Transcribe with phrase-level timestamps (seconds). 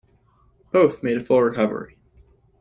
[0.71, 1.95] Both made a full recovery.